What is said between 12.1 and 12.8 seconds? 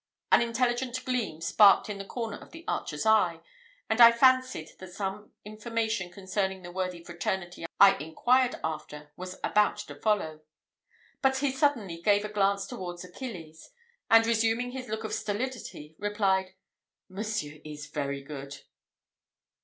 a glance